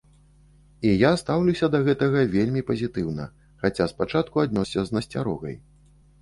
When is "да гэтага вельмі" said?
1.75-2.63